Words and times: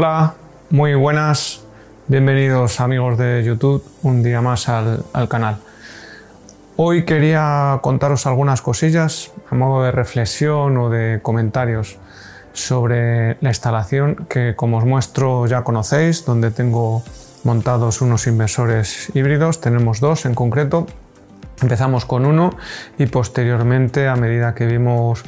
Hola, 0.00 0.34
muy 0.70 0.94
buenas, 0.94 1.64
bienvenidos 2.06 2.78
amigos 2.78 3.18
de 3.18 3.42
YouTube 3.42 3.82
un 4.04 4.22
día 4.22 4.40
más 4.40 4.68
al, 4.68 5.02
canal. 5.28 5.56
Hoy 6.76 7.04
quería 7.04 7.80
contaros 7.82 8.24
algunas 8.24 8.62
cosillas 8.62 9.32
a 9.50 9.56
modo 9.56 9.82
de 9.82 9.90
reflexión 9.90 10.76
o 10.76 10.88
de 10.88 11.18
comentarios 11.20 11.98
sobre 12.52 13.38
la 13.40 13.48
instalación 13.48 14.24
que 14.28 14.54
como 14.54 14.78
os 14.78 14.84
muestro 14.84 15.48
ya 15.48 15.64
conocéis, 15.64 16.24
donde 16.24 16.52
tengo 16.52 17.02
montados 17.42 18.00
unos 18.00 18.28
inversores 18.28 19.10
híbridos, 19.16 19.60
tenemos 19.60 19.98
dos 19.98 20.26
en 20.26 20.36
concreto, 20.36 20.86
Empezamos 21.60 22.04
con 22.04 22.24
uno 22.24 22.50
y 22.98 23.06
posteriormente, 23.06 24.06
a 24.06 24.14
medida 24.14 24.54
que 24.54 24.66
vimos 24.66 25.24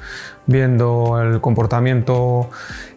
viendo 0.46 1.20
el 1.20 1.40
comportamiento 1.40 2.50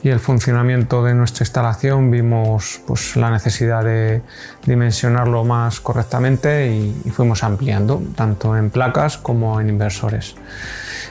y 0.04 0.10
el 0.10 0.20
funcionamiento 0.20 1.04
de 1.04 1.16
nuestra 1.16 1.44
instalación, 1.44 2.12
vimos 2.12 2.82
pues, 2.86 3.16
la 3.16 3.32
necesidad 3.32 3.84
de 3.84 4.22
dimensionarlo 4.66 5.44
más 5.46 5.80
correctamente 5.80 6.68
y, 6.68 7.10
fuimos 7.10 7.44
ampliando, 7.44 8.04
tanto 8.16 8.56
en 8.56 8.70
placas 8.70 9.18
como 9.18 9.60
en 9.60 9.70
inversores. 9.70 10.36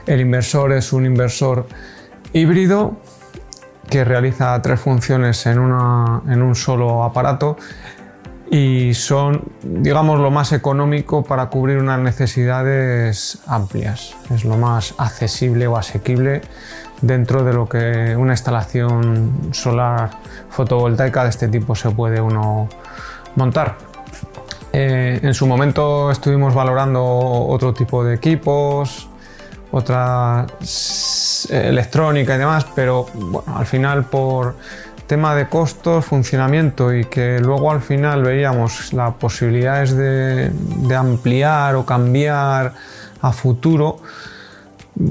El 0.07 0.21
inversor 0.21 0.73
es 0.73 0.93
un 0.93 1.07
inversor 1.07 1.67
híbrido 2.33 2.97
que 3.89 4.05
realiza 4.05 4.61
tres 4.63 4.81
funciones 4.81 5.45
en, 5.47 5.59
una, 5.59 6.23
en 6.29 6.41
un 6.41 6.55
solo 6.55 7.03
aparato 7.03 7.57
y 8.55 8.93
son, 8.93 9.45
digamos, 9.63 10.21
lo 10.21 10.31
más 10.31 10.53
económico 10.53 11.25
para 11.25 11.47
cubrir 11.49 11.79
unas 11.79 11.99
necesidades 12.01 13.39
amplias. 13.47 14.15
Es 14.29 14.45
lo 14.45 14.59
más 14.59 14.95
accesible 14.99 15.67
o 15.67 15.79
asequible 15.79 16.43
dentro 17.01 17.45
de 17.45 17.55
lo 17.55 17.67
que 17.67 18.15
una 18.15 18.35
instalación 18.35 19.49
solar 19.53 20.11
fotovoltaica 20.51 21.23
de 21.23 21.31
este 21.31 21.49
tipo 21.49 21.75
se 21.75 21.93
puede 21.93 22.21
uno 22.21 22.69
montar. 23.37 23.79
Eh, 24.71 25.19
en 25.23 25.33
su 25.33 25.47
momento 25.47 26.11
estuvimos 26.11 26.53
valorando 26.55 27.03
otro 27.03 27.73
tipo 27.73 28.05
de 28.05 28.17
equipos, 28.17 29.09
otra 29.71 30.47
electrónica 31.49 32.35
y 32.35 32.39
demás, 32.39 32.67
pero 32.75 33.07
bueno, 33.15 33.57
al 33.57 33.65
final 33.65 34.05
por 34.05 34.57
tema 35.07 35.35
de 35.35 35.49
costos, 35.49 36.05
funcionamiento 36.05 36.95
y 36.95 37.05
que 37.05 37.39
luego 37.41 37.71
al 37.71 37.81
final 37.81 38.23
veíamos 38.23 38.93
las 38.93 39.15
posibilidades 39.15 39.97
de, 39.97 40.51
ampliar 40.97 41.75
o 41.77 41.85
cambiar 41.85 42.73
a 43.21 43.33
futuro, 43.33 43.99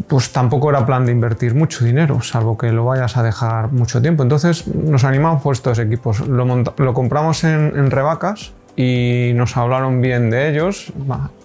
pues 0.07 0.31
tampoco 0.31 0.69
era 0.69 0.85
plan 0.85 1.05
de 1.05 1.11
invertir 1.11 1.55
mucho 1.55 1.83
dinero, 1.83 2.21
salvo 2.21 2.57
que 2.57 2.71
lo 2.71 2.85
vayas 2.85 3.17
a 3.17 3.23
dejar 3.23 3.71
mucho 3.71 4.01
tiempo. 4.01 4.23
Entonces 4.23 4.67
nos 4.67 5.03
animamos 5.03 5.41
por 5.41 5.53
estos 5.53 5.79
equipos. 5.79 6.19
Lo, 6.27 6.93
compramos 6.93 7.43
en, 7.43 7.89
Revacas 7.89 8.51
y 8.75 9.31
nos 9.35 9.57
hablaron 9.57 10.01
bien 10.01 10.29
de 10.29 10.49
ellos. 10.49 10.91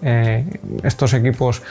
Eh, 0.01 0.45
estos 0.83 1.13
equipos 1.13 1.61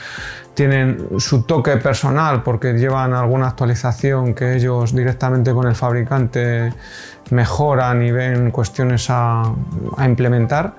tienen 0.55 1.09
su 1.19 1.43
toque 1.43 1.77
personal 1.77 2.43
porque 2.43 2.75
llevan 2.75 3.13
alguna 3.13 3.49
actualización 3.49 4.35
que 4.35 4.57
ellos 4.57 4.95
directamente 4.95 5.53
con 5.53 5.67
el 5.67 5.75
fabricante 5.75 6.73
mejoran 7.31 8.03
y 8.03 8.11
ven 8.11 8.51
cuestiones 8.51 9.07
a, 9.11 9.53
implementar. 10.05 10.75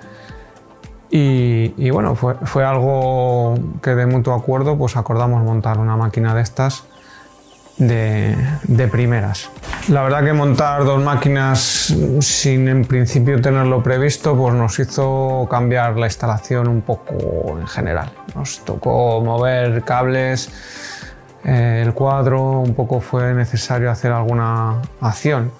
Y, 1.10 1.90
bueno, 1.90 2.16
fue, 2.16 2.36
fue, 2.44 2.66
algo 2.66 3.56
que 3.82 3.96
de 3.96 4.06
mutuo 4.06 4.34
acuerdo 4.34 4.78
pues 4.78 4.98
acordamos 4.98 5.42
montar 5.42 5.80
una 5.80 5.96
máquina 5.96 6.36
de 6.36 6.42
estas 6.42 6.84
de, 7.78 8.90
primeras. 8.92 9.50
La 9.90 10.02
verdad 10.04 10.24
que 10.24 10.34
montar 10.34 10.84
dos 10.84 11.02
máquinas 11.02 11.94
sin 12.20 12.68
en 12.68 12.86
principio 12.86 13.40
tenerlo 13.42 13.84
previsto, 13.84 14.36
pues 14.36 14.54
nos 14.54 14.80
hizo 14.80 15.48
cambiar 15.50 15.98
la 15.98 16.08
instalación 16.08 16.68
un 16.68 16.82
poco 16.82 17.58
en 17.60 17.68
general. 17.68 18.12
Nos 18.36 18.60
tocó 18.66 19.22
mover 19.22 19.84
cables, 19.84 20.50
eh, 21.44 21.84
el 21.86 21.94
cuadro, 21.94 22.60
un 22.60 22.74
poco 22.74 23.00
fue 23.00 23.34
necesario 23.34 23.92
hacer 23.92 24.12
alguna 24.12 24.82
acción. 25.02 25.52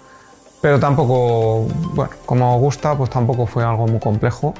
Pero 0.60 0.80
tampoco, 0.80 1.68
bueno, 1.94 2.12
como 2.26 2.58
gusta, 2.60 2.96
pues 2.96 3.12
tampoco 3.12 3.46
fue 3.46 3.64
algo 3.64 3.88
muy 3.88 4.00
complejo 4.00 4.56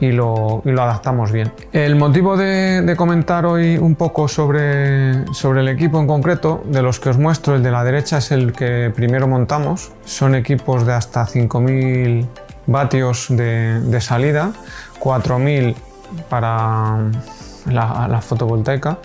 y 0.00 0.12
lo, 0.12 0.62
adaptamos 0.64 1.32
bien. 1.32 1.52
El 1.72 1.96
motivo 1.96 2.36
de, 2.36 2.94
comentar 2.96 3.46
hoy 3.46 3.76
un 3.78 3.94
poco 3.94 4.28
sobre, 4.28 5.10
el 5.12 5.68
equipo 5.68 6.00
en 6.00 6.06
concreto, 6.06 6.62
de 6.66 6.82
los 6.82 7.00
que 7.00 7.10
os 7.10 7.18
muestro, 7.18 7.56
el 7.56 7.62
de 7.62 7.70
la 7.70 7.82
derecha 7.84 8.18
es 8.18 8.30
el 8.30 8.52
que 8.52 8.92
primero 8.94 9.26
montamos. 9.26 9.92
Son 10.04 10.34
equipos 10.34 10.86
de 10.86 10.92
hasta 10.92 11.26
5.000 11.26 12.26
vatios 12.66 13.26
de, 13.30 14.00
salida, 14.00 14.52
4.000 15.00 15.74
para 16.28 16.98
la, 17.66 18.20
fotovoltaica. 18.20 18.98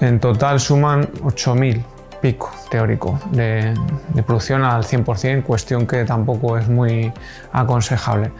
En 0.00 0.18
total 0.18 0.58
suman 0.58 1.06
8.000 1.22 1.84
pico 2.20 2.50
teórico 2.70 3.18
de, 3.32 3.74
de 4.14 4.22
producción 4.22 4.62
al 4.62 4.84
100%, 4.84 5.42
cuestión 5.42 5.86
que 5.86 6.04
tampoco 6.04 6.56
es 6.56 6.68
muy 6.68 7.12
aconsejable 7.52 8.30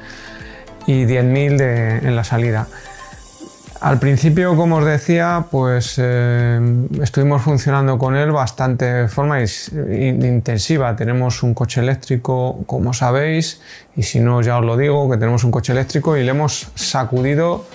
y 0.87 1.05
10.000 1.05 2.05
en 2.05 2.17
la 2.17 2.25
salida. 2.25 2.67
Al 3.83 3.99
principio, 3.99 4.55
como 4.55 4.77
os 4.77 4.85
decía, 4.85 5.47
pues 5.51 5.97
eh, 5.99 6.61
estuvimos 7.03 7.43
funcionando 7.43 7.99
con 7.99 8.15
él 8.15 8.31
bastante 8.31 8.85
de 8.85 9.09
forma 9.09 9.41
intensiva. 9.41 10.95
Tenemos 10.95 11.43
un 11.43 11.53
coche 11.53 11.81
eléctrico, 11.81 12.63
como 12.67 12.93
sabéis, 12.93 13.61
y 13.97 14.05
si 14.05 14.21
no 14.21 14.41
ya 14.41 14.59
os 14.59 14.65
lo 14.65 14.77
digo, 14.77 15.11
que 15.11 15.17
tenemos 15.17 15.43
un 15.43 15.51
coche 15.51 15.73
eléctrico 15.73 16.17
y 16.17 16.23
le 16.23 16.31
hemos 16.31 16.69
sacudido, 16.77 17.67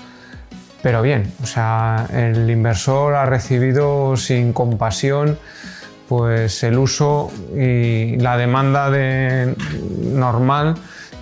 pero 0.82 1.02
bien. 1.02 1.34
O 1.44 1.46
sea, 1.46 2.08
el 2.14 2.50
inversor 2.50 3.16
ha 3.16 3.26
recibido 3.26 4.16
sin 4.16 4.54
compasión 4.54 5.38
pues 6.08 6.64
el 6.64 6.78
uso 6.78 7.30
y 7.54 8.16
la 8.16 8.38
demanda 8.38 8.90
de 8.90 9.54
normal 10.04 10.76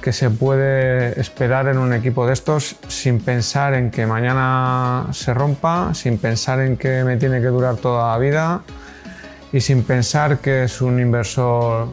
que 0.06 0.14
se 0.14 0.30
puede 0.30 1.20
esperar 1.20 1.68
en 1.68 1.80
un 1.80 1.92
equipo 1.92 2.28
de 2.28 2.34
estos 2.34 2.76
sin 2.88 3.20
pensar 3.20 3.74
en 3.74 3.90
que 3.90 4.06
mañana 4.06 5.08
se 5.12 5.34
rompa, 5.34 5.96
sin 5.96 6.20
pensar 6.20 6.60
en 6.60 6.78
que 6.78 7.04
me 7.04 7.18
tiene 7.18 7.42
que 7.42 7.48
durar 7.48 7.78
toda 7.78 8.12
la 8.12 8.18
vida 8.20 8.62
y 9.52 9.62
sin 9.62 9.84
pensar 9.84 10.38
que 10.38 10.66
es 10.66 10.80
un 10.80 11.00
inversor 11.00 11.88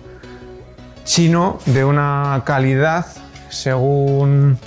chino 1.04 1.58
de 1.64 1.86
una 1.86 2.42
calidad 2.44 3.06
según 3.48 4.58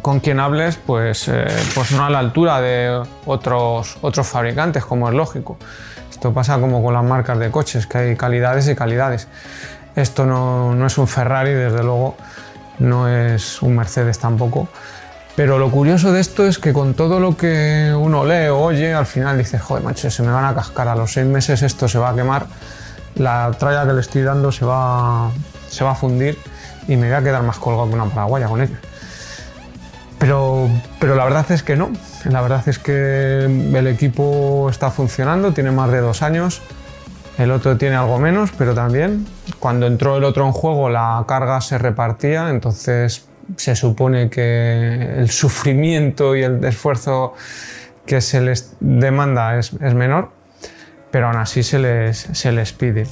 con 0.00 0.20
quien 0.20 0.38
hables, 0.38 0.76
pues, 0.76 1.26
eh, 1.26 1.46
pues 1.74 1.90
no 1.90 2.04
a 2.04 2.10
la 2.10 2.20
altura 2.20 2.60
de 2.60 3.02
otros, 3.26 3.98
otros 4.00 4.28
fabricantes, 4.28 4.84
como 4.84 5.08
es 5.08 5.14
lógico. 5.16 5.58
Esto 6.08 6.32
pasa 6.32 6.60
como 6.60 6.84
con 6.84 6.94
las 6.94 7.02
marcas 7.02 7.36
de 7.40 7.50
coches, 7.50 7.88
que 7.88 7.98
hay 7.98 8.16
calidades 8.16 8.68
y 8.68 8.76
calidades. 8.76 9.26
Esto 9.96 10.24
no, 10.24 10.72
no 10.72 10.86
es 10.86 10.96
un 10.98 11.08
Ferrari, 11.08 11.50
desde 11.50 11.82
luego, 11.82 12.14
no 12.80 13.08
es 13.08 13.62
un 13.62 13.76
Mercedes 13.76 14.18
tampoco. 14.18 14.68
Pero 15.36 15.58
lo 15.58 15.70
curioso 15.70 16.12
de 16.12 16.20
esto 16.20 16.46
es 16.46 16.58
que 16.58 16.72
con 16.72 16.94
todo 16.94 17.20
lo 17.20 17.36
que 17.36 17.94
uno 17.96 18.24
lee 18.24 18.48
o 18.48 18.58
oye, 18.58 18.92
al 18.92 19.06
final 19.06 19.38
dices, 19.38 19.62
joder, 19.62 19.84
macho, 19.84 20.10
se 20.10 20.22
me 20.22 20.32
van 20.32 20.44
a 20.44 20.54
cascar 20.54 20.88
a 20.88 20.96
los 20.96 21.12
seis 21.12 21.26
meses, 21.26 21.62
esto 21.62 21.88
se 21.88 21.98
va 21.98 22.10
a 22.10 22.14
quemar, 22.14 22.46
la 23.14 23.50
tralla 23.58 23.86
que 23.86 23.92
le 23.92 24.00
estoy 24.00 24.22
dando 24.22 24.52
se 24.52 24.64
va, 24.64 25.30
se 25.68 25.84
va 25.84 25.92
a 25.92 25.94
fundir 25.94 26.36
y 26.88 26.96
me 26.96 27.06
voy 27.06 27.16
a 27.16 27.22
quedar 27.22 27.42
más 27.42 27.58
colgado 27.58 27.88
que 27.88 27.94
una 27.94 28.06
paraguaya 28.06 28.48
con 28.48 28.60
ella. 28.60 28.78
Pero, 30.18 30.68
pero 30.98 31.14
la 31.14 31.24
verdad 31.24 31.50
es 31.50 31.62
que 31.62 31.76
no, 31.76 31.90
la 32.24 32.42
verdad 32.42 32.68
es 32.68 32.78
que 32.78 33.44
el 33.44 33.86
equipo 33.86 34.68
está 34.68 34.90
funcionando, 34.90 35.52
tiene 35.52 35.70
más 35.70 35.90
de 35.90 36.00
dos 36.00 36.20
años, 36.20 36.60
el 37.40 37.50
otro 37.50 37.76
tiene 37.76 37.96
algo 37.96 38.18
menos, 38.18 38.50
pero 38.56 38.74
también 38.74 39.26
cuando 39.58 39.86
entró 39.86 40.16
el 40.16 40.24
otro 40.24 40.46
en 40.46 40.52
juego 40.52 40.90
la 40.90 41.24
carga 41.26 41.60
se 41.60 41.78
repartía, 41.78 42.50
entonces 42.50 43.26
se 43.56 43.74
supone 43.74 44.28
que 44.30 45.14
el 45.16 45.30
sufrimiento 45.30 46.36
y 46.36 46.42
el 46.42 46.62
esfuerzo 46.64 47.34
que 48.06 48.20
se 48.20 48.40
les 48.40 48.76
demanda 48.80 49.58
es, 49.58 49.72
menor, 49.72 50.30
pero 51.10 51.28
aún 51.28 51.36
así 51.36 51.62
se 51.62 51.78
les, 51.78 52.18
se 52.18 52.52
les 52.52 52.72
pide 52.72 53.06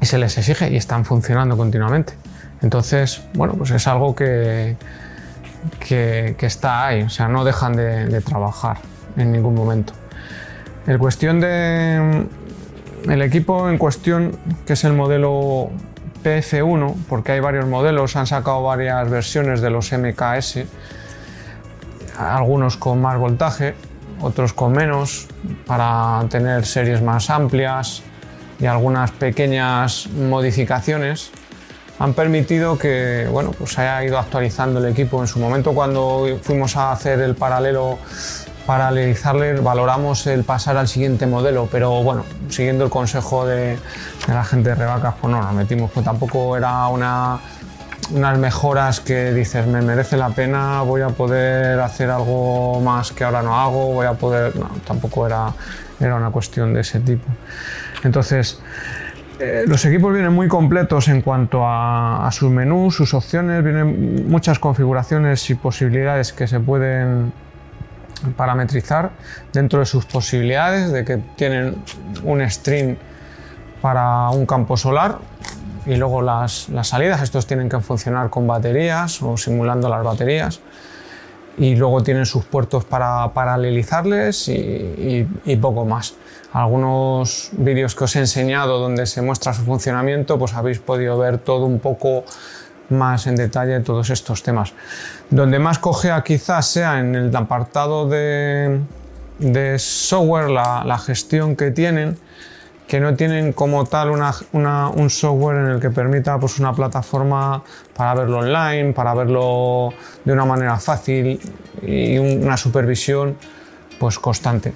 y 0.00 0.06
se 0.06 0.18
les 0.18 0.36
exige 0.36 0.70
y 0.70 0.76
están 0.76 1.04
funcionando 1.04 1.56
continuamente. 1.56 2.14
Entonces, 2.62 3.22
bueno, 3.34 3.54
pues 3.54 3.70
es 3.70 3.86
algo 3.86 4.14
que, 4.14 4.76
que, 5.80 6.36
está 6.40 6.86
ahí, 6.86 7.02
o 7.02 7.10
sea, 7.10 7.28
no 7.28 7.44
dejan 7.44 7.74
de, 7.74 8.06
de 8.06 8.20
trabajar 8.20 8.78
en 9.16 9.32
ningún 9.32 9.54
momento. 9.54 9.92
En 10.86 10.98
cuestión 10.98 11.40
de, 11.40 12.26
el 13.08 13.22
equipo 13.22 13.68
en 13.68 13.78
cuestión, 13.78 14.36
que 14.66 14.72
es 14.72 14.84
el 14.84 14.92
modelo 14.92 15.70
PF1, 16.24 16.94
porque 17.08 17.32
hay 17.32 17.40
varios 17.40 17.66
modelos, 17.66 18.16
han 18.16 18.26
sacado 18.26 18.62
varias 18.62 19.08
versiones 19.08 19.60
de 19.60 19.70
los 19.70 19.92
MKS, 19.92 20.64
algunos 22.18 22.76
con 22.76 23.00
más 23.00 23.18
voltaje, 23.18 23.74
otros 24.20 24.52
con 24.52 24.72
menos, 24.72 25.28
para 25.66 26.24
tener 26.28 26.66
series 26.66 27.02
más 27.02 27.30
amplias 27.30 28.02
y 28.58 28.66
algunas 28.66 29.10
pequeñas 29.12 30.08
modificaciones. 30.08 31.30
han 31.98 32.12
permitido 32.12 32.76
que 32.76 33.26
bueno, 33.30 33.52
pues 33.52 33.78
haya 33.78 34.04
ido 34.04 34.18
actualizando 34.18 34.80
el 34.80 34.92
equipo. 34.92 35.20
En 35.20 35.26
su 35.26 35.38
momento 35.38 35.72
cuando 35.72 36.38
fuimos 36.42 36.76
a 36.76 36.92
hacer 36.92 37.20
el 37.20 37.34
paralelo 37.34 37.98
paralelizarle, 38.66 39.60
valoramos 39.60 40.26
el 40.26 40.44
pasar 40.44 40.76
al 40.76 40.88
siguiente 40.88 41.26
modelo, 41.26 41.68
pero 41.70 42.02
bueno, 42.02 42.24
siguiendo 42.48 42.84
el 42.84 42.90
consejo 42.90 43.46
de, 43.46 43.78
la 44.28 44.44
gente 44.44 44.70
de 44.70 44.74
Rebacas, 44.74 45.14
pues 45.20 45.30
no 45.30 45.40
nos 45.40 45.54
metimos, 45.54 45.90
pues 45.92 46.04
tampoco 46.04 46.56
era 46.56 46.88
una, 46.88 47.38
unas 48.12 48.38
mejoras 48.38 49.00
que 49.00 49.32
dices, 49.32 49.66
me 49.66 49.80
merece 49.80 50.16
la 50.16 50.30
pena, 50.30 50.82
voy 50.82 51.02
a 51.02 51.08
poder 51.08 51.80
hacer 51.80 52.10
algo 52.10 52.80
más 52.80 53.12
que 53.12 53.24
ahora 53.24 53.42
no 53.42 53.58
hago, 53.58 53.94
voy 53.94 54.06
a 54.06 54.14
poder, 54.14 54.56
no, 54.56 54.68
tampoco 54.84 55.26
era, 55.26 55.52
era 56.00 56.16
una 56.16 56.30
cuestión 56.30 56.74
de 56.74 56.80
ese 56.80 57.00
tipo. 57.00 57.26
Entonces, 58.02 58.60
eh, 59.38 59.64
los 59.66 59.84
equipos 59.84 60.12
vienen 60.12 60.32
muy 60.32 60.48
completos 60.48 61.08
en 61.08 61.20
cuanto 61.22 61.64
a, 61.66 62.26
a, 62.26 62.32
sus 62.32 62.50
menús, 62.50 62.96
sus 62.96 63.14
opciones, 63.14 63.62
vienen 63.62 64.28
muchas 64.28 64.58
configuraciones 64.58 65.48
y 65.50 65.54
posibilidades 65.54 66.32
que 66.32 66.46
se 66.46 66.58
pueden 66.58 67.32
parametrizar 68.36 69.10
dentro 69.52 69.80
de 69.80 69.86
sus 69.86 70.04
posibilidades, 70.04 70.92
de 70.92 71.04
que 71.04 71.18
tienen 71.36 71.76
un 72.24 72.48
stream 72.50 72.96
para 73.80 74.30
un 74.30 74.46
campo 74.46 74.76
solar 74.76 75.18
y 75.86 75.94
luego 75.96 76.22
las, 76.22 76.68
salidas, 76.82 77.22
estos 77.22 77.46
tienen 77.46 77.68
que 77.68 77.80
funcionar 77.80 78.30
con 78.30 78.46
baterías 78.46 79.22
o 79.22 79.36
simulando 79.36 79.88
las 79.88 80.02
baterías 80.02 80.60
y 81.58 81.76
luego 81.76 82.02
tienen 82.02 82.26
sus 82.26 82.44
puertos 82.44 82.84
para 82.84 83.32
paralelizarles 83.32 84.48
y, 84.48 85.26
y 85.44 85.56
poco 85.56 85.84
más. 85.84 86.14
Algunos 86.52 87.50
vídeos 87.52 87.94
que 87.94 88.04
os 88.04 88.16
he 88.16 88.18
enseñado 88.18 88.78
donde 88.78 89.06
se 89.06 89.22
muestra 89.22 89.54
su 89.54 89.62
funcionamiento, 89.62 90.38
pues 90.38 90.54
habéis 90.54 90.80
podido 90.80 91.16
ver 91.18 91.38
todo 91.38 91.64
un 91.64 91.78
poco 91.78 92.24
más 92.90 93.26
en 93.26 93.36
detalle 93.36 93.80
todos 93.80 94.10
estos 94.10 94.42
temas. 94.42 94.72
Donde 95.30 95.58
más 95.58 95.78
cogea 95.78 96.22
quizás 96.22 96.66
sea 96.66 97.00
en 97.00 97.14
el 97.14 97.36
apartado 97.36 98.08
de, 98.08 98.80
software, 99.78 100.50
la, 100.50 100.98
gestión 100.98 101.56
que 101.56 101.70
tienen, 101.70 102.18
que 102.86 103.00
no 103.00 103.14
tienen 103.14 103.52
como 103.52 103.84
tal 103.84 104.10
un 104.10 105.10
software 105.10 105.56
en 105.58 105.66
el 105.66 105.80
que 105.80 105.90
permita 105.90 106.38
pues, 106.38 106.58
una 106.58 106.72
plataforma 106.72 107.62
para 107.94 108.14
verlo 108.14 108.38
online, 108.38 108.92
para 108.92 109.14
verlo 109.14 109.90
de 110.24 110.32
una 110.32 110.44
manera 110.44 110.78
fácil 110.78 111.40
y 111.82 112.18
una 112.18 112.56
supervisión 112.56 113.36
pues, 113.98 114.18
constante. 114.18 114.72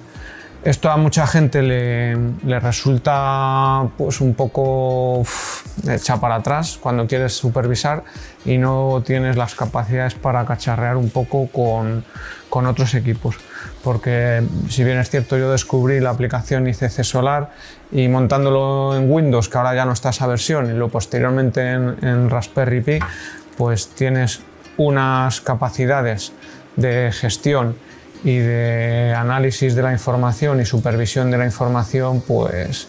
Esto 0.63 0.91
a 0.91 0.97
mucha 0.97 1.25
gente 1.25 1.63
le, 1.63 2.59
resulta 2.59 3.87
pues 3.97 4.21
un 4.21 4.35
poco 4.35 5.23
echa 5.89 6.21
para 6.21 6.35
atrás 6.35 6.77
cuando 6.79 7.07
quieres 7.07 7.33
supervisar 7.33 8.03
y 8.45 8.59
no 8.59 9.01
tienes 9.03 9.37
las 9.37 9.55
capacidades 9.55 10.13
para 10.13 10.45
cacharrear 10.45 10.97
un 10.97 11.09
poco 11.09 11.47
con, 11.47 12.05
con 12.47 12.67
otros 12.67 12.93
equipos. 12.93 13.37
Porque 13.83 14.43
si 14.69 14.83
bien 14.83 14.99
es 14.99 15.09
cierto 15.09 15.35
yo 15.35 15.51
descubrí 15.51 15.99
la 15.99 16.11
aplicación 16.11 16.67
ICC 16.67 17.03
Solar 17.03 17.49
y 17.91 18.07
montándolo 18.07 18.95
en 18.95 19.11
Windows, 19.11 19.49
que 19.49 19.57
ahora 19.57 19.73
ya 19.73 19.85
no 19.85 19.93
está 19.93 20.09
esa 20.09 20.27
versión, 20.27 20.67
y 20.67 20.73
luego 20.73 20.89
posteriormente 20.89 21.71
en, 21.71 21.97
en 22.03 22.29
Raspberry 22.29 22.81
Pi, 22.81 22.99
pues 23.57 23.89
tienes 23.95 24.41
unas 24.77 25.41
capacidades 25.41 26.33
de 26.75 27.11
gestión 27.11 27.75
y 28.23 28.37
de 28.37 29.13
análisis 29.15 29.75
de 29.75 29.81
la 29.81 29.91
información 29.91 30.61
y 30.61 30.65
supervisión 30.65 31.31
de 31.31 31.37
la 31.37 31.45
información, 31.45 32.21
pues 32.21 32.87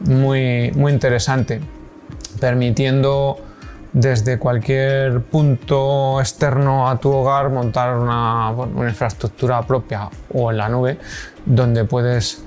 muy, 0.00 0.70
muy 0.72 0.92
interesante, 0.92 1.60
permitiendo 2.40 3.38
desde 3.92 4.38
cualquier 4.38 5.22
punto 5.22 6.20
externo 6.20 6.88
a 6.88 6.98
tu 6.98 7.10
hogar 7.10 7.50
montar 7.50 7.96
una, 7.96 8.52
infraestructura 8.86 9.62
propia 9.62 10.08
o 10.34 10.50
en 10.50 10.58
la 10.58 10.68
nube 10.68 10.98
donde 11.44 11.84
puedes 11.84 12.42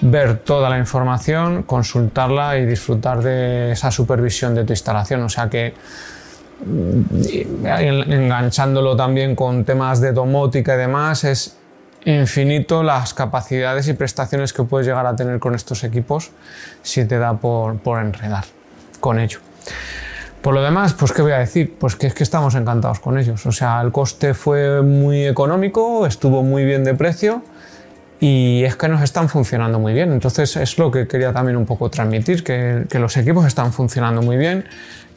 ver 0.00 0.38
toda 0.38 0.68
la 0.68 0.78
información, 0.78 1.62
consultarla 1.62 2.58
y 2.58 2.66
disfrutar 2.66 3.22
de 3.22 3.72
esa 3.72 3.90
supervisión 3.90 4.54
de 4.54 4.64
tu 4.64 4.72
instalación. 4.72 5.22
O 5.22 5.28
sea 5.28 5.48
que 5.48 5.74
mm, 6.64 7.66
enganchándolo 7.66 8.96
también 8.96 9.34
con 9.34 9.64
temas 9.64 10.00
de 10.00 10.12
domótica 10.12 10.74
y 10.74 10.78
demás, 10.78 11.24
es 11.24 11.56
infinito 12.06 12.84
las 12.84 13.14
capacidades 13.14 13.88
y 13.88 13.92
prestaciones 13.92 14.52
que 14.52 14.62
puedes 14.62 14.86
llegar 14.86 15.06
a 15.06 15.16
tener 15.16 15.40
con 15.40 15.54
estos 15.54 15.82
equipos 15.84 16.30
si 16.82 17.04
te 17.04 17.18
da 17.18 17.34
por, 17.34 17.80
enredar 17.98 18.44
con 19.00 19.18
ello. 19.18 19.40
Por 20.40 20.54
lo 20.54 20.62
demás, 20.62 20.94
pues 20.94 21.12
qué 21.12 21.22
voy 21.22 21.32
a 21.32 21.38
decir, 21.38 21.74
pues 21.78 21.96
que 21.96 22.06
es 22.06 22.14
que 22.14 22.22
estamos 22.22 22.54
encantados 22.54 23.00
con 23.00 23.18
ellos. 23.18 23.44
O 23.46 23.52
sea, 23.52 23.80
el 23.80 23.90
coste 23.90 24.34
fue 24.34 24.82
muy 24.82 25.26
económico, 25.26 26.06
estuvo 26.06 26.44
muy 26.44 26.64
bien 26.64 26.84
de 26.84 26.94
precio 26.94 27.42
y 28.20 28.62
es 28.62 28.76
que 28.76 28.86
nos 28.86 29.02
están 29.02 29.28
funcionando 29.28 29.80
muy 29.80 29.92
bien. 29.92 30.12
Entonces 30.12 30.54
es 30.56 30.78
lo 30.78 30.92
que 30.92 31.08
quería 31.08 31.32
también 31.32 31.56
un 31.56 31.66
poco 31.66 31.90
transmitir, 31.90 32.44
que 32.44 32.98
los 33.00 33.16
equipos 33.16 33.44
están 33.44 33.72
funcionando 33.72 34.22
muy 34.22 34.36
bien, 34.36 34.64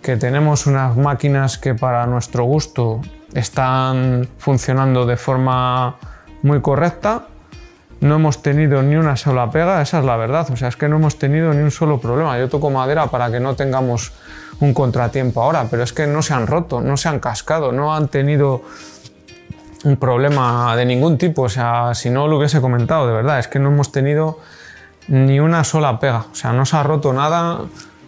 que 0.02 0.18
tenemos 0.18 0.66
unas 0.66 0.98
máquinas 0.98 1.60
que 1.60 1.76
para 1.76 2.08
nuestro 2.08 2.46
gusto 2.46 3.02
están 3.36 4.28
funcionando 4.40 5.06
de 5.06 5.18
forma 5.18 6.00
muy 6.42 6.62
correcta. 6.62 7.28
No 8.02 8.16
hemos 8.16 8.42
tenido 8.42 8.82
ni 8.82 8.96
una 8.96 9.18
sola 9.18 9.52
pega, 9.52 9.82
esa 9.82 10.00
es 10.00 10.06
la 10.06 10.16
verdad. 10.16 10.48
O 10.52 10.56
sea, 10.56 10.70
es 10.70 10.78
que 10.78 10.88
no 10.88 10.96
hemos 10.96 11.18
tenido 11.20 11.54
ni 11.54 11.62
un 11.62 11.72
solo 11.72 12.00
problema. 12.00 12.40
Yo 12.40 12.48
toco 12.48 12.70
madera 12.70 13.08
para 13.08 13.30
que 13.30 13.40
no 13.40 13.56
tengamos 13.56 14.14
un 14.62 14.74
contratiempo 14.74 15.42
ahora, 15.42 15.68
pero 15.70 15.84
es 15.84 15.92
que 15.92 16.08
no 16.08 16.22
se 16.22 16.34
han 16.34 16.48
roto, 16.48 16.82
no 16.82 16.98
se 16.98 17.10
han 17.10 17.20
cascado, 17.20 17.72
no 17.72 17.94
han 17.94 18.08
tenido 18.08 18.62
un 19.84 19.98
problema 19.98 20.76
de 20.76 20.86
ningún 20.86 21.18
tipo. 21.18 21.44
O 21.44 21.50
sea, 21.50 21.94
si 21.94 22.10
no 22.10 22.28
lo 22.28 22.38
hubiese 22.38 22.62
comentado, 22.62 23.08
de 23.08 23.14
verdad, 23.14 23.40
es 23.40 23.48
que 23.48 23.60
no 23.60 23.70
hemos 23.70 23.92
tenido 23.92 24.40
ni 25.10 25.40
una 25.40 25.64
sola 25.64 26.00
pega. 26.00 26.26
O 26.32 26.36
sea, 26.36 26.54
no 26.54 26.66
se 26.66 26.78
ha 26.78 26.84
roto 26.84 27.12
nada, 27.12 27.60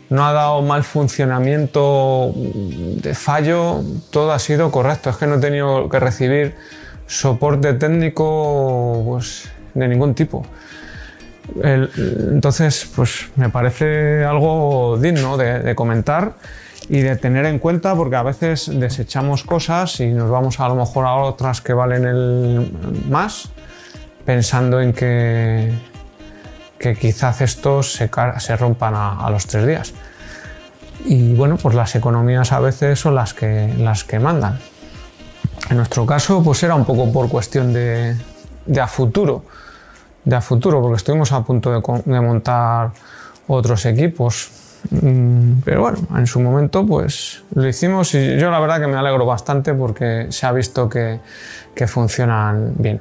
no 0.10 0.25
ha 0.25 0.34
dado 0.34 0.62
mal 0.62 0.84
funcionamiento 0.84 2.31
de 2.36 3.13
fallo, 3.13 3.81
todo 4.10 4.32
ha 4.32 4.39
sido 4.39 4.72
correcto. 4.72 5.10
Es 5.10 5.17
que 5.17 5.27
no 5.27 5.36
he 5.36 5.39
tenido 5.39 5.89
que 5.89 6.00
recibir 6.00 6.55
soporte 7.12 7.74
técnico 7.74 9.03
pues, 9.06 9.50
de 9.74 9.88
ningún 9.88 10.15
tipo. 10.15 10.46
entonces, 11.62 12.89
pues 12.96 13.30
me 13.36 13.50
parece 13.50 14.24
algo 14.24 14.98
digno 14.98 15.36
de, 15.36 15.75
comentar 15.75 16.36
y 16.88 17.01
de 17.01 17.18
tener 17.18 17.46
en 17.46 17.60
cuenta 17.60 17.96
porque 17.96 18.15
a 18.15 18.24
veces 18.24 18.72
desechamos 18.74 19.44
cosas 19.44 20.00
y 20.00 20.08
nos 20.08 20.30
vamos 20.30 20.60
a 20.62 20.70
lo 20.70 20.75
mejor 20.75 21.06
a 21.06 21.15
otras 21.15 21.60
que 21.60 21.74
valen 21.74 22.06
el 22.06 22.72
más 23.10 23.50
pensando 24.25 24.80
en 24.80 24.94
que, 24.94 25.74
que 26.80 26.96
quizás 26.96 27.41
estos 27.41 27.91
se, 27.91 28.10
se 28.38 28.56
rompan 28.56 28.96
a, 28.96 29.25
a, 29.25 29.30
los 29.30 29.48
tres 29.48 29.68
días. 29.68 29.94
Y 31.03 31.34
bueno, 31.34 31.58
pues 31.58 31.75
las 31.75 31.94
economías 31.96 32.53
a 32.53 32.62
veces 32.62 33.00
son 33.00 33.15
las 33.15 33.34
que, 33.34 33.74
las 33.77 34.06
que 34.06 34.20
mandan. 34.20 34.60
En 35.70 35.77
nuestro 35.77 36.06
caso, 36.06 36.44
pues 36.44 36.63
era 36.63 36.75
un 36.75 36.86
poco 36.86 37.12
por 37.12 37.30
cuestión 37.30 37.72
de, 37.72 38.15
a 38.80 38.88
futuro, 38.88 39.44
de 40.25 40.36
a 40.36 40.41
futuro, 40.41 40.82
porque 40.82 40.98
estuvimos 40.98 41.32
a 41.32 41.44
punto 41.44 41.72
de, 41.72 42.22
montar 42.22 42.91
otros 43.48 43.86
equipos. 43.86 44.51
Mm, 44.89 45.62
pero 45.63 45.82
bueno, 45.82 46.00
en 46.18 46.25
su 46.25 46.39
momento 46.39 46.86
pues 46.86 47.44
lo 47.53 47.68
hicimos 47.68 48.15
y 48.15 48.39
yo 48.39 48.50
la 48.50 48.60
verdad 48.60 48.80
que 48.80 48.88
me 48.88 48.98
alegro 48.98 49.27
bastante 49.27 49.75
porque 49.75 50.25
se 50.30 50.48
ha 50.48 50.51
visto 50.51 50.89
que, 50.89 51.20
que 51.75 51.88
funcionan 51.88 52.74
bien. 52.77 53.00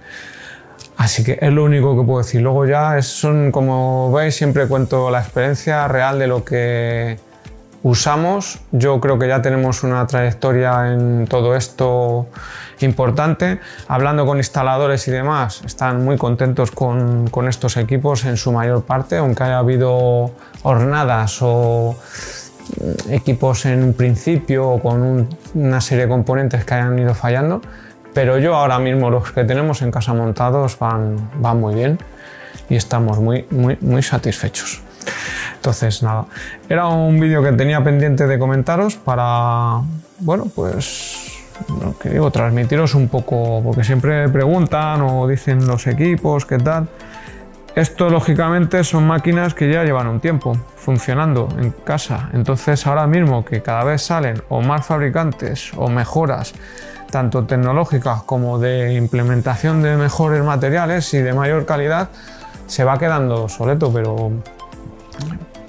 Así 1.01 1.25
que 1.25 1.39
es 1.41 1.51
lo 1.51 1.65
único 1.65 1.99
que 1.99 2.05
puedo 2.05 2.19
decir. 2.19 2.43
Luego 2.43 2.67
ya 2.67 3.01
son, 3.01 3.51
como 3.51 4.13
veis, 4.13 4.35
siempre 4.37 4.69
cuento 4.69 5.11
la 5.11 5.21
experiencia 5.21 5.89
real 5.89 6.19
de 6.19 6.27
lo 6.27 6.45
que 6.45 7.19
usamos. 7.83 8.61
Yo 8.73 9.01
creo 9.01 9.19
que 9.19 9.29
ya 9.29 9.43
tenemos 9.43 9.83
una 9.83 10.07
trayectoria 10.07 10.93
en 10.93 11.27
todo 11.27 11.55
esto 11.55 12.29
importante. 12.81 13.61
Hablando 13.89 14.27
con 14.27 14.39
instaladores 14.39 15.07
y 15.09 15.11
demás, 15.11 15.63
están 15.65 16.05
muy 16.05 16.17
contentos 16.17 16.71
con, 16.71 17.31
estos 17.49 17.77
equipos 17.77 18.25
en 18.25 18.37
su 18.37 18.53
mayor 18.53 18.85
parte, 18.85 19.17
aunque 19.17 19.45
haya 19.45 19.59
habido 19.59 20.31
hornadas 20.63 21.39
o 21.41 21.97
equipos 23.09 23.67
en 23.67 23.83
un 23.83 23.95
principio 23.95 24.69
o 24.69 24.81
con 24.81 25.29
una 25.55 25.81
serie 25.81 26.05
de 26.05 26.11
componentes 26.11 26.65
que 26.65 26.75
hayan 26.75 26.99
ido 26.99 27.15
fallando. 27.15 27.61
Pero 28.13 28.39
yo 28.39 28.57
ahora 28.57 28.79
mismo 28.79 29.09
los 29.11 29.31
que 29.31 29.45
tenemos 29.45 29.83
en 29.83 29.91
casa 29.91 30.15
montados 30.15 30.79
van, 30.79 31.31
muy 31.61 31.75
bien 31.75 31.99
y 32.69 32.77
estamos 32.77 33.19
muy 33.19 34.03
satisfechos. 34.03 34.83
Entonces, 35.61 36.03
nada, 36.03 36.25
era 36.71 36.87
un 36.87 37.21
vídeo 37.21 37.43
que 37.43 37.53
tenía 37.53 37.85
pendiente 37.85 38.27
de 38.27 38.39
comentaros 38.39 38.97
para, 38.97 39.83
bueno, 40.21 40.47
pues, 40.55 41.45
lo 41.83 41.99
que 41.99 42.09
digo, 42.09 42.31
transmitiros 42.31 42.95
un 42.95 43.09
poco, 43.09 43.61
porque 43.63 43.85
siempre 43.85 44.27
preguntan 44.31 45.03
o 45.03 45.29
dicen 45.29 45.67
los 45.67 45.87
equipos, 45.87 46.47
qué 46.47 46.57
tal. 46.57 46.89
Esto 47.75 48.09
lógicamente 48.09 48.83
son 48.85 49.07
máquinas 49.07 49.53
que 49.53 49.71
ya 49.71 49.85
llevan 49.85 50.07
un 50.07 50.21
tiempo 50.21 50.57
funcionando 50.77 51.49
en 51.59 51.71
casa. 51.71 52.31
Entonces 52.33 52.87
ahora 52.87 53.07
mismo 53.07 53.45
que 53.45 53.63
cada 53.63 53.85
vez 53.85 54.03
salen 54.03 54.43
o 54.49 54.63
más 54.63 54.87
fabricantes 54.87 55.73
o 55.77 55.89
mejoras 55.89 56.55
tanto 57.11 57.45
tecnológicas 57.45 58.23
como 58.23 58.59
de 58.59 58.95
implementación 58.95 59.83
de 59.83 59.97
mejores 59.97 60.43
materiales 60.43 61.13
y 61.13 61.19
de 61.19 61.33
mayor 61.33 61.67
calidad, 61.67 62.09
se 62.67 62.85
va 62.85 62.99
quedando 62.99 63.45
obsoleto, 63.45 63.93
pero, 63.93 64.31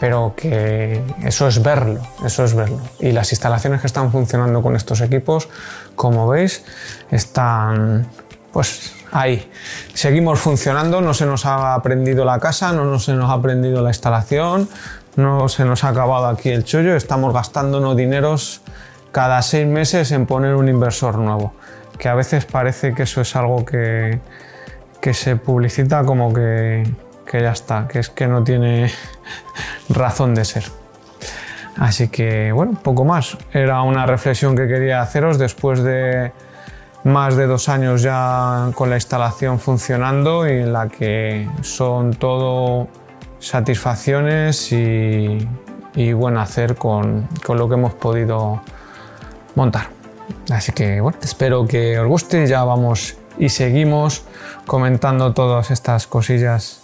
pero 0.01 0.33
que 0.35 0.99
eso 1.23 1.47
es 1.47 1.61
verlo, 1.61 2.01
eso 2.25 2.43
es 2.43 2.55
verlo. 2.55 2.79
Y 2.99 3.11
las 3.11 3.31
instalaciones 3.33 3.81
que 3.81 3.87
están 3.87 4.11
funcionando 4.11 4.63
con 4.63 4.75
estos 4.75 4.99
equipos, 4.99 5.47
como 5.95 6.27
veis, 6.27 6.65
están 7.11 8.07
pues 8.51 8.93
ahí. 9.11 9.47
Seguimos 9.93 10.39
funcionando, 10.39 11.01
no 11.01 11.13
se 11.13 11.27
nos 11.27 11.45
ha 11.45 11.75
aprendido 11.75 12.25
la 12.25 12.39
casa, 12.39 12.71
no 12.71 12.97
se 12.97 13.13
nos 13.13 13.29
ha 13.29 13.33
aprendido 13.33 13.83
la 13.83 13.91
instalación, 13.91 14.67
no 15.17 15.47
se 15.47 15.65
nos 15.65 15.83
ha 15.83 15.89
acabado 15.89 16.25
aquí 16.25 16.49
el 16.49 16.63
chollo, 16.63 16.95
estamos 16.95 17.31
gastándonos 17.31 17.95
dineros 17.95 18.63
cada 19.11 19.39
seis 19.43 19.67
meses 19.67 20.11
en 20.11 20.25
poner 20.25 20.55
un 20.55 20.67
inversor 20.67 21.19
nuevo, 21.19 21.53
que 21.99 22.09
a 22.09 22.15
veces 22.15 22.45
parece 22.45 22.95
que 22.95 23.03
eso 23.03 23.21
es 23.21 23.35
algo 23.35 23.65
que, 23.65 24.19
que 24.99 25.13
se 25.13 25.35
publicita 25.35 26.03
como 26.05 26.33
que, 26.33 26.91
que 27.29 27.41
ya 27.43 27.51
está, 27.51 27.87
que 27.87 27.99
es 27.99 28.09
que 28.09 28.25
no 28.25 28.43
tiene 28.43 28.91
razón 29.89 30.35
de 30.35 30.45
ser. 30.45 30.63
Así 31.77 32.09
que 32.09 32.51
bueno, 32.51 32.73
poco 32.81 33.05
más. 33.05 33.37
Era 33.53 33.81
una 33.81 34.05
reflexión 34.05 34.55
que 34.55 34.67
quería 34.67 35.01
haceros 35.01 35.37
después 35.37 35.83
de 35.83 36.31
más 37.03 37.35
de 37.35 37.47
dos 37.47 37.69
años 37.69 38.03
ya 38.03 38.69
con 38.75 38.89
la 38.89 38.95
instalación 38.95 39.59
funcionando 39.59 40.47
y 40.47 40.51
en 40.51 40.73
la 40.73 40.87
que 40.87 41.49
son 41.61 42.13
todo 42.13 42.87
satisfacciones 43.39 44.71
y, 44.71 45.47
buen 46.13 46.37
hacer 46.37 46.75
con, 46.75 47.27
con 47.45 47.57
lo 47.57 47.67
que 47.67 47.73
hemos 47.73 47.93
podido 47.93 48.61
montar. 49.55 49.87
Así 50.51 50.71
que 50.71 51.01
bueno, 51.01 51.17
espero 51.21 51.65
que 51.65 51.99
os 51.99 52.07
guste. 52.07 52.45
Ya 52.47 52.63
vamos 52.63 53.17
y 53.37 53.49
seguimos 53.49 54.23
comentando 54.67 55.33
todas 55.33 55.71
estas 55.71 56.07
cosillas 56.07 56.80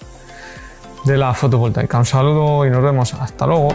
de 1.03 1.17
la 1.17 1.33
fotovoltaica. 1.33 1.97
Un 1.97 2.05
saludo 2.05 2.65
y 2.65 2.69
nos 2.69 2.81
vemos. 2.81 3.13
Hasta 3.13 3.45
luego. 3.47 3.69